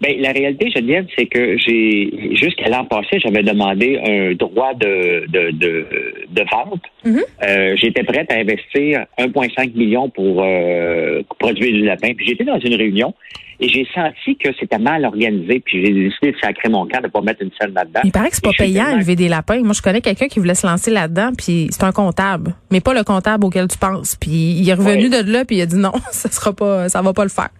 Ben, 0.00 0.14
la 0.20 0.30
réalité, 0.30 0.70
Geneviève, 0.70 1.06
c'est 1.16 1.26
que 1.26 1.58
j'ai 1.58 2.36
jusqu'à 2.36 2.68
l'an 2.68 2.84
passé, 2.84 3.18
j'avais 3.18 3.42
demandé 3.42 3.98
un 3.98 4.34
droit 4.34 4.72
de, 4.74 5.26
de, 5.26 5.50
de, 5.50 5.86
de 6.30 6.42
vente. 6.52 6.82
Mm-hmm. 7.04 7.22
euh, 7.42 7.76
J'étais 7.76 8.04
prête 8.04 8.30
à 8.32 8.36
investir 8.36 9.06
1,5 9.18 9.74
million 9.74 10.08
pour 10.08 10.42
euh, 10.44 11.22
produire 11.38 11.72
du 11.72 11.84
lapin. 11.84 12.12
Puis 12.16 12.26
j'étais 12.26 12.44
dans 12.44 12.60
une 12.60 12.74
réunion 12.74 13.12
et 13.60 13.68
j'ai 13.68 13.86
senti 13.92 14.36
que 14.36 14.50
c'était 14.60 14.78
mal 14.78 15.04
organisé. 15.04 15.60
Puis 15.60 15.84
j'ai 15.84 15.92
décidé 15.92 16.32
de 16.32 16.38
sacrer 16.40 16.68
mon 16.68 16.86
camp, 16.86 17.02
de 17.02 17.08
pas 17.08 17.20
mettre 17.20 17.42
une 17.42 17.50
scène 17.60 17.74
là-dedans. 17.74 18.00
Il 18.04 18.12
paraît 18.12 18.28
que 18.28 18.36
c'est 18.36 18.44
pas 18.44 18.52
payant 18.56 18.90
élever 18.94 19.16
des 19.16 19.28
lapins. 19.28 19.60
Moi, 19.62 19.72
je 19.72 19.82
connais 19.82 20.00
quelqu'un 20.00 20.28
qui 20.28 20.38
voulait 20.38 20.54
se 20.54 20.66
lancer 20.66 20.92
là-dedans, 20.92 21.30
puis 21.36 21.68
c'est 21.70 21.82
un 21.82 21.92
comptable, 21.92 22.54
mais 22.70 22.80
pas 22.80 22.94
le 22.94 23.02
comptable 23.02 23.44
auquel 23.44 23.66
tu 23.66 23.78
penses. 23.78 24.14
Puis 24.14 24.30
il 24.30 24.68
est 24.68 24.74
revenu 24.74 25.08
de 25.08 25.30
là, 25.30 25.44
puis 25.44 25.56
il 25.56 25.62
a 25.62 25.66
dit 25.66 25.76
non, 25.76 25.92
ça 26.12 26.30
sera 26.30 26.52
pas, 26.52 26.88
ça 26.88 27.02
va 27.02 27.12
pas 27.12 27.24
le 27.24 27.30
faire. 27.30 27.50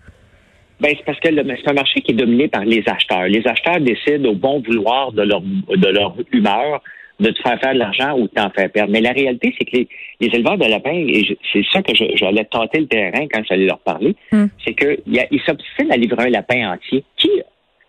Ben, 0.80 0.94
c'est 0.96 1.04
parce 1.04 1.18
que 1.18 1.28
c'est 1.28 1.70
un 1.70 1.72
marché 1.72 2.00
qui 2.00 2.12
est 2.12 2.14
dominé 2.14 2.48
par 2.48 2.64
les 2.64 2.84
acheteurs. 2.86 3.26
Les 3.26 3.46
acheteurs 3.46 3.80
décident 3.80 4.30
au 4.30 4.34
bon 4.34 4.60
vouloir 4.60 5.12
de 5.12 5.22
leur, 5.22 5.40
de 5.40 5.88
leur 5.88 6.14
humeur 6.32 6.82
de 7.20 7.30
te 7.30 7.42
faire 7.42 7.58
faire 7.60 7.74
de 7.74 7.78
l'argent 7.78 8.16
ou 8.16 8.28
de 8.28 8.32
t'en 8.32 8.50
faire 8.50 8.70
perdre. 8.70 8.92
Mais 8.92 9.00
la 9.00 9.12
réalité, 9.12 9.54
c'est 9.58 9.64
que 9.64 9.76
les, 9.76 9.88
éleveurs 10.20 10.56
de 10.56 10.66
lapins, 10.66 10.92
et 10.92 11.36
c'est 11.52 11.64
ça 11.72 11.82
que 11.82 11.92
j'allais 11.94 12.44
tenter 12.44 12.80
le 12.80 12.86
terrain 12.86 13.26
quand 13.32 13.42
j'allais 13.48 13.66
leur 13.66 13.80
parler, 13.80 14.14
hmm. 14.32 14.46
c'est 14.64 14.74
qu'ils 14.74 15.40
s'obstinent 15.44 15.90
à 15.90 15.96
livrer 15.96 16.26
un 16.26 16.30
lapin 16.30 16.72
entier. 16.72 17.04
Qui, 17.16 17.30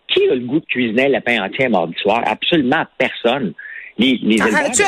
qui 0.07 0.27
a 0.29 0.33
le 0.33 0.41
goût 0.41 0.59
de 0.59 0.65
cuisiner 0.65 1.05
un 1.05 1.09
lapin 1.09 1.43
entier 1.43 1.65
un 1.65 1.69
mardi 1.69 1.95
soir? 2.01 2.23
Absolument 2.25 2.85
personne. 2.97 3.53
Les, 3.97 4.17
les 4.23 4.41
ah, 4.41 4.45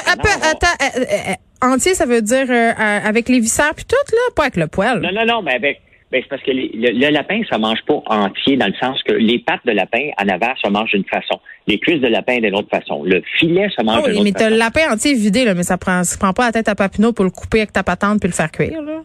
attends, 0.07 0.65
euh, 0.97 1.01
euh, 1.01 1.67
entier, 1.73 1.93
ça 1.93 2.05
veut 2.05 2.21
dire 2.21 2.49
euh, 2.49 2.71
avec 2.77 3.29
les 3.29 3.39
viscères 3.39 3.75
puis 3.75 3.85
tout, 3.85 4.15
là? 4.15 4.21
Pas 4.35 4.43
avec 4.43 4.55
le 4.55 4.67
poil. 4.67 5.01
Non, 5.01 5.11
non, 5.11 5.25
non, 5.25 5.41
mais 5.41 5.53
avec 5.53 5.81
Ben, 6.11 6.21
c'est 6.21 6.27
parce 6.29 6.43
que 6.43 6.51
les- 6.51 6.71
le, 6.73 6.89
le 6.91 7.09
lapin, 7.09 7.41
ça 7.49 7.57
mange 7.57 7.79
pas 7.87 8.01
entier, 8.07 8.57
dans 8.57 8.67
le 8.67 8.73
sens 8.73 9.01
que 9.03 9.13
les 9.13 9.39
pattes 9.39 9.65
de 9.65 9.71
lapin 9.71 10.09
en 10.21 10.27
avant 10.27 10.53
se 10.61 10.69
mangent 10.69 10.91
d'une 10.91 11.05
façon. 11.05 11.39
Les 11.67 11.79
cuisses 11.79 12.01
de 12.01 12.07
lapin 12.07 12.39
d'une 12.39 12.55
autre 12.55 12.69
façon. 12.69 13.03
Le 13.05 13.21
filet 13.39 13.69
se 13.69 13.81
mange 13.83 14.01
Ah 14.03 14.09
d'une 14.09 14.17
oui, 14.17 14.23
mais 14.25 14.29
autre 14.31 14.39
t'as 14.39 14.49
le 14.49 14.57
façon. 14.57 14.79
lapin 14.81 14.93
entier 14.93 15.13
vidé, 15.13 15.45
là, 15.45 15.53
mais 15.53 15.63
ça 15.63 15.77
prend, 15.77 16.03
ça 16.03 16.17
prend 16.17 16.33
pas 16.33 16.47
la 16.47 16.51
tête 16.51 16.67
à 16.67 16.75
papineau 16.75 17.13
pour 17.13 17.23
le 17.23 17.31
couper 17.31 17.59
avec 17.59 17.71
ta 17.71 17.83
patente 17.83 18.19
puis 18.19 18.27
le 18.27 18.33
faire 18.33 18.51
cuire, 18.51 18.81
là. 18.81 19.01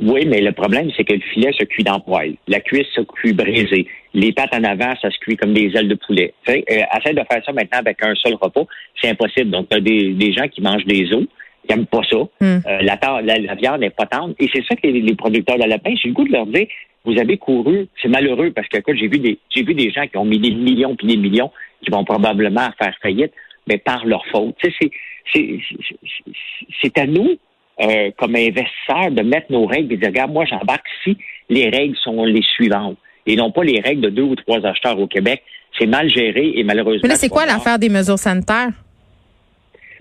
Oui, 0.00 0.24
mais 0.26 0.40
le 0.40 0.52
problème, 0.52 0.90
c'est 0.96 1.04
que 1.04 1.12
le 1.12 1.20
filet 1.20 1.52
se 1.52 1.64
cuit 1.64 1.84
dans 1.84 1.96
le 1.96 2.00
poêle. 2.00 2.34
La 2.48 2.60
cuisse 2.60 2.86
se 2.94 3.02
cuit 3.02 3.34
brisée. 3.34 3.86
Les 4.14 4.32
pattes 4.32 4.54
en 4.54 4.64
avant, 4.64 4.94
ça 5.02 5.10
se 5.10 5.18
cuit 5.18 5.36
comme 5.36 5.52
des 5.52 5.70
ailes 5.76 5.88
de 5.88 5.94
poulet. 5.96 6.32
Sais, 6.46 6.64
euh, 6.70 6.80
essaie 6.98 7.12
de 7.12 7.20
faire 7.30 7.42
ça 7.44 7.52
maintenant 7.52 7.78
avec 7.80 8.02
un 8.02 8.14
seul 8.14 8.34
repas. 8.40 8.64
C'est 9.00 9.10
impossible. 9.10 9.50
Donc, 9.50 9.68
tu 9.68 9.76
as 9.76 9.80
des, 9.80 10.14
des 10.14 10.32
gens 10.32 10.48
qui 10.48 10.62
mangent 10.62 10.86
des 10.86 11.12
os, 11.12 11.24
qui 11.66 11.74
n'aiment 11.74 11.86
pas 11.86 12.02
ça. 12.10 12.16
Hmm. 12.40 12.58
Euh, 12.66 12.82
la, 12.82 12.98
la, 13.22 13.38
la 13.38 13.54
viande 13.54 13.80
n'est 13.80 13.90
pas 13.90 14.06
tendre. 14.06 14.34
Et 14.38 14.48
c'est 14.52 14.64
ça 14.64 14.74
que 14.76 14.86
les, 14.86 15.00
les 15.00 15.14
producteurs 15.14 15.58
de 15.58 15.64
lapin, 15.64 15.94
j'ai 16.00 16.08
le 16.08 16.14
goût 16.14 16.26
de 16.26 16.32
leur 16.32 16.46
dire, 16.46 16.66
vous 17.04 17.18
avez 17.18 17.36
couru, 17.36 17.88
c'est 18.00 18.08
malheureux 18.08 18.52
parce 18.54 18.68
que 18.68 18.78
j'ai 18.94 19.08
vu 19.08 19.18
des 19.18 19.38
j'ai 19.50 19.62
vu 19.64 19.74
des 19.74 19.90
gens 19.90 20.06
qui 20.06 20.16
ont 20.16 20.24
mis 20.24 20.38
des 20.38 20.52
millions 20.52 20.94
puis 20.94 21.06
des 21.08 21.16
millions 21.16 21.50
qui 21.84 21.90
vont 21.90 22.04
probablement 22.04 22.68
faire 22.80 22.94
faillite, 23.02 23.32
mais 23.66 23.78
par 23.78 24.04
leur 24.06 24.24
faute. 24.26 24.54
C'est 24.62 24.72
c'est 24.80 24.90
c'est- 25.32 25.58
c'est- 26.02 26.66
c'est 26.80 26.98
à 26.98 27.06
nous 27.06 27.36
euh, 27.80 28.10
comme 28.16 28.36
investisseurs 28.36 29.10
de 29.10 29.22
mettre 29.22 29.50
nos 29.50 29.66
règles 29.66 29.92
et 29.92 29.96
de 29.96 30.00
dire 30.02 30.10
regarde, 30.10 30.32
moi 30.32 30.44
j'embarque 30.44 30.86
si 31.02 31.16
les 31.48 31.68
règles 31.70 31.96
sont 31.96 32.24
les 32.24 32.42
suivantes 32.42 32.96
et 33.26 33.34
non 33.34 33.50
pas 33.50 33.64
les 33.64 33.80
règles 33.80 34.02
de 34.02 34.10
deux 34.10 34.22
ou 34.22 34.36
trois 34.36 34.64
acheteurs 34.64 34.98
au 34.98 35.06
Québec. 35.06 35.42
C'est 35.78 35.86
mal 35.86 36.08
géré 36.10 36.52
et 36.54 36.64
malheureusement. 36.64 37.00
Mais 37.04 37.08
là, 37.08 37.14
c'est 37.14 37.30
quoi 37.30 37.46
l'affaire 37.46 37.78
des 37.78 37.88
mesures 37.88 38.18
sanitaires? 38.18 38.68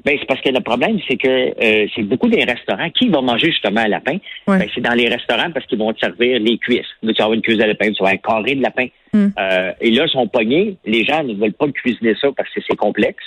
Ben, 0.03 0.17
c'est 0.19 0.25
parce 0.25 0.41
que 0.41 0.49
le 0.49 0.61
problème, 0.61 0.99
c'est 1.07 1.17
que 1.17 1.27
euh, 1.27 1.87
c'est 1.95 2.03
beaucoup 2.03 2.27
des 2.27 2.43
restaurants. 2.43 2.89
Qui 2.89 3.09
va 3.09 3.21
manger 3.21 3.47
justement 3.51 3.81
un 3.81 3.87
lapin? 3.87 4.17
Ouais. 4.47 4.57
Ben, 4.57 4.67
c'est 4.73 4.81
dans 4.81 4.93
les 4.93 5.07
restaurants 5.07 5.51
parce 5.51 5.65
qu'ils 5.67 5.77
vont 5.77 5.93
te 5.93 5.99
servir 5.99 6.39
les 6.39 6.57
cuisses. 6.57 6.87
Tu 7.01 7.07
vas 7.07 7.13
avoir 7.19 7.33
une 7.33 7.41
cuisse 7.41 7.57
de 7.57 7.63
lapin, 7.63 7.91
tu 7.91 8.03
vas 8.03 8.09
avoir 8.09 8.13
un 8.13 8.17
carré 8.17 8.55
de 8.55 8.63
lapin. 8.63 8.87
Hmm. 9.13 9.27
Euh, 9.37 9.71
et 9.79 9.91
là, 9.91 10.05
ils 10.05 10.11
sont 10.11 10.27
pognés. 10.27 10.77
Les 10.85 11.03
gens 11.03 11.23
ne 11.23 11.35
veulent 11.35 11.53
pas 11.53 11.67
cuisiner 11.69 12.15
ça 12.19 12.29
parce 12.35 12.49
que 12.49 12.61
c'est 12.67 12.75
complexe. 12.75 13.23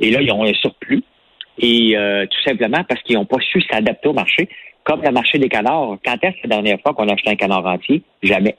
Et 0.00 0.10
là, 0.10 0.20
ils 0.20 0.32
ont 0.32 0.44
un 0.44 0.54
surplus. 0.54 1.02
Et 1.58 1.96
euh, 1.96 2.26
tout 2.26 2.42
simplement 2.42 2.82
parce 2.84 3.00
qu'ils 3.02 3.16
n'ont 3.16 3.24
pas 3.24 3.38
su 3.40 3.62
s'adapter 3.62 4.08
au 4.08 4.12
marché. 4.12 4.48
Comme 4.82 5.02
le 5.02 5.10
marché 5.10 5.38
des 5.38 5.48
canards. 5.48 5.98
Quand 6.04 6.16
est-ce 6.22 6.36
la 6.44 6.56
dernière 6.56 6.80
fois 6.80 6.92
qu'on 6.94 7.08
a 7.08 7.14
acheté 7.14 7.30
un 7.30 7.36
canard 7.36 7.66
entier? 7.66 8.02
Jamais. 8.22 8.56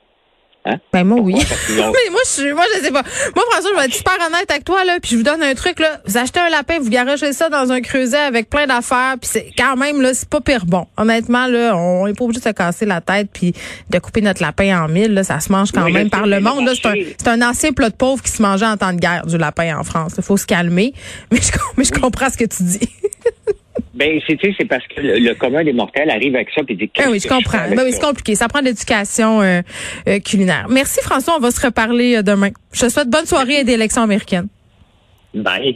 Ben, 0.94 1.04
moi, 1.04 1.20
oui. 1.22 1.34
Pourquoi? 1.34 1.76
Mais 1.92 2.12
moi, 2.12 2.22
je 2.26 2.30
suis, 2.30 2.54
moi, 2.54 2.64
je 2.76 2.82
sais 2.82 2.92
pas. 2.92 3.04
Moi, 3.36 3.44
François, 3.52 3.70
je 3.74 3.80
vais 3.80 3.86
être 3.86 3.94
super 3.94 4.16
honnête 4.26 4.50
avec 4.50 4.64
toi, 4.64 4.84
là, 4.86 5.00
puis 5.02 5.12
je 5.12 5.18
vous 5.18 5.24
donne 5.24 5.44
un 5.44 5.54
truc, 5.54 5.80
là. 5.80 6.02
Vous 6.06 6.18
achetez 6.18 6.40
un 6.40 6.50
lapin, 6.50 6.80
vous 6.80 6.90
garagez 6.90 7.34
ça 7.34 7.50
dans 7.50 7.72
un 7.72 7.82
creuset 7.82 8.18
avec 8.18 8.50
plein 8.50 8.68
d'affaires, 8.68 9.16
puis 9.20 9.30
c'est 9.32 9.52
quand 9.58 9.76
même, 9.76 10.02
là, 10.02 10.14
c'est 10.14 10.30
pas 10.30 10.42
pire 10.42 10.66
bon. 10.66 10.88
Honnêtement, 10.98 11.48
là, 11.48 11.76
on 11.76 12.08
est 12.08 12.14
pas 12.14 12.24
obligé 12.24 12.40
de 12.40 12.46
se 12.46 12.50
casser 12.50 12.86
la 12.86 13.02
tête 13.02 13.30
puis 13.32 13.54
de 13.90 14.00
couper 14.00 14.22
notre 14.22 14.42
lapin 14.42 14.84
en 14.84 14.88
mille, 14.88 15.14
là. 15.14 15.24
Ça 15.24 15.40
se 15.40 15.52
mange 15.52 15.72
quand 15.72 15.84
Oui, 15.86 15.94
même 15.94 16.10
par 16.10 16.26
le 16.26 16.40
monde, 16.40 16.66
là. 16.66 16.74
C'est 16.76 17.28
un, 17.28 17.42
un 17.42 17.50
ancien 17.50 17.74
plat 17.74 17.90
de 17.90 17.96
pauvre 17.96 18.24
qui 18.24 18.32
se 18.32 18.42
mangeait 18.42 18.66
en 18.66 18.78
temps 18.78 18.94
de 18.94 19.00
guerre, 19.00 19.26
du 19.26 19.38
lapin 19.38 19.78
en 19.78 19.84
France. 19.84 20.14
Il 20.18 20.24
faut 20.24 20.38
se 20.38 20.46
calmer. 20.46 20.94
Mais 21.32 21.40
je, 21.42 21.52
mais 21.76 21.84
je 21.84 21.92
comprends 21.92 22.30
ce 22.30 22.38
que 22.38 22.46
tu 22.46 22.64
dis. 22.64 22.90
Ben, 23.94 24.20
c'est, 24.28 24.38
c'est 24.58 24.66
parce 24.66 24.86
que 24.88 25.02
le, 25.02 25.20
le 25.20 25.34
commun 25.36 25.64
des 25.64 25.74
mortels 25.74 26.10
arrive 26.10 26.36
avec 26.36 26.50
ça 26.54 26.62
et 26.68 26.76
dit 26.76 26.90
Ah 27.00 27.10
oui, 27.10 27.20
je 27.20 27.28
comprends. 27.28 27.70
Ben 27.70 27.82
oui, 27.84 27.92
c'est 27.92 28.02
compliqué. 28.02 28.36
Ça 28.36 28.48
prend 28.48 28.60
de 28.60 28.66
l'éducation 28.66 29.42
euh, 29.42 29.62
euh, 30.08 30.20
culinaire. 30.20 30.68
Merci, 30.70 31.00
François. 31.02 31.36
On 31.38 31.40
va 31.40 31.52
se 31.52 31.66
reparler 31.66 32.18
euh, 32.18 32.22
demain. 32.22 32.50
Je 32.72 32.82
te 32.82 32.90
souhaite 32.90 33.10
bonne 33.10 33.26
soirée 33.26 33.60
et 33.60 33.64
d'élection 33.64 34.02
américaine. 34.02 34.48
Bye. 35.34 35.76